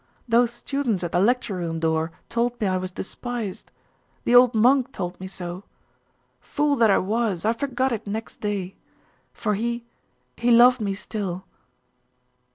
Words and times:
Those 0.27 0.49
students 0.49 1.03
at 1.03 1.11
the 1.11 1.19
lecture 1.19 1.55
room 1.57 1.79
door 1.79 2.11
told 2.27 2.59
me 2.59 2.65
I 2.65 2.77
was 2.77 2.91
despised. 2.91 3.69
The 4.23 4.33
old 4.33 4.55
monk 4.55 4.91
told 4.91 5.19
me 5.19 5.27
so 5.27 5.63
Fool 6.39 6.75
that 6.77 6.89
I 6.89 6.97
was! 6.97 7.45
I 7.45 7.53
forgot 7.53 7.91
it 7.91 8.07
next 8.07 8.37
day! 8.41 8.73
For 9.31 9.53
he 9.53 9.85
he 10.37 10.49
loved 10.49 10.81
me 10.81 10.95
still! 10.95 11.45